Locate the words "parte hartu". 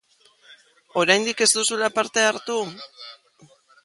1.97-2.57